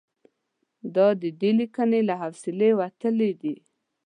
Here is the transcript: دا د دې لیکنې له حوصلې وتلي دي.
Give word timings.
دا 0.95 1.07
د 1.21 1.23
دې 1.41 1.51
لیکنې 1.59 1.99
له 2.09 2.15
حوصلې 2.21 2.69
وتلي 2.79 3.31
دي. 3.41 3.55